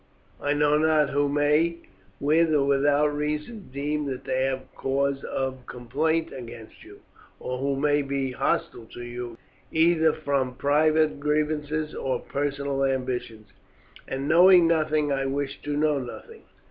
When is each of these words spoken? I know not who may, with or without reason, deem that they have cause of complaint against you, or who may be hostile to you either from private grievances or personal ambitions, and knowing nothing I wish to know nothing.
I 0.41 0.53
know 0.53 0.79
not 0.79 1.11
who 1.11 1.29
may, 1.29 1.77
with 2.19 2.51
or 2.55 2.65
without 2.65 3.15
reason, 3.15 3.69
deem 3.71 4.07
that 4.07 4.23
they 4.23 4.45
have 4.45 4.65
cause 4.73 5.23
of 5.23 5.67
complaint 5.67 6.33
against 6.33 6.83
you, 6.83 7.01
or 7.39 7.59
who 7.59 7.75
may 7.75 8.01
be 8.01 8.31
hostile 8.31 8.87
to 8.93 9.03
you 9.03 9.37
either 9.71 10.11
from 10.11 10.55
private 10.55 11.19
grievances 11.19 11.93
or 11.93 12.19
personal 12.19 12.83
ambitions, 12.83 13.49
and 14.07 14.27
knowing 14.27 14.65
nothing 14.67 15.11
I 15.11 15.27
wish 15.27 15.61
to 15.61 15.77
know 15.77 15.99
nothing. 15.99 16.41